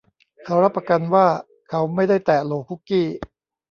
[0.45, 1.27] เขารับประกันว่า
[1.69, 3.07] เขาไม่ได้แตะโหลคุกกี้